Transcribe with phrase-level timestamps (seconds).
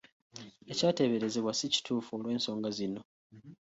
[0.71, 3.01] Ekyateeberezebwa si kituufu olw'ensonga zino.